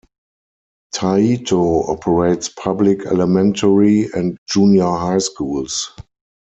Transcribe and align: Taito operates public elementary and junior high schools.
Taito 0.95 1.87
operates 1.87 2.49
public 2.49 3.05
elementary 3.05 4.09
and 4.11 4.35
junior 4.49 4.89
high 4.91 5.19
schools. 5.19 5.91